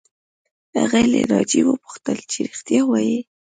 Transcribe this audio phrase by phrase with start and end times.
[0.79, 3.19] هغې له ناجیې وپوښتل چې رښتیا وایې